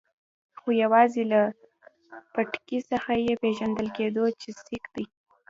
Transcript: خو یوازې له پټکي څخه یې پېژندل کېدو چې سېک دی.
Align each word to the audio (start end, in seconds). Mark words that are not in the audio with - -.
خو 0.59 0.69
یوازې 0.83 1.23
له 1.31 1.41
پټکي 2.33 2.79
څخه 2.91 3.11
یې 3.25 3.33
پېژندل 3.41 3.87
کېدو 3.97 4.23
چې 4.39 4.49
سېک 4.63 4.85
دی. 4.95 5.05